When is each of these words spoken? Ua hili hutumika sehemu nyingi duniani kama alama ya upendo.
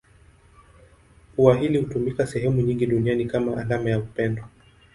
Ua 1.37 1.57
hili 1.57 1.77
hutumika 1.77 2.27
sehemu 2.27 2.61
nyingi 2.61 2.85
duniani 2.85 3.25
kama 3.25 3.57
alama 3.61 3.89
ya 3.89 3.99
upendo. 3.99 4.43